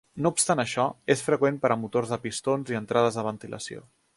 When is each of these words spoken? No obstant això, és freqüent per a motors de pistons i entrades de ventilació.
No 0.25 0.29
obstant 0.35 0.61
això, 0.61 0.85
és 1.15 1.21
freqüent 1.27 1.59
per 1.65 1.71
a 1.75 1.77
motors 1.83 2.15
de 2.15 2.19
pistons 2.27 2.73
i 2.75 2.81
entrades 2.81 3.21
de 3.21 3.27
ventilació. 3.33 3.87